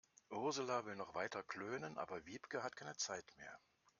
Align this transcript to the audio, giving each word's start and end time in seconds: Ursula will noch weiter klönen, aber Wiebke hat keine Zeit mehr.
Ursula 0.31 0.81
will 0.85 0.95
noch 0.95 1.13
weiter 1.13 1.43
klönen, 1.43 1.99
aber 1.99 2.25
Wiebke 2.25 2.63
hat 2.63 2.75
keine 2.75 2.97
Zeit 2.97 3.37
mehr. 3.37 3.59